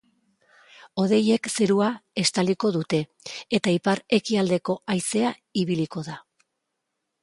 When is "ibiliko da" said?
5.65-6.23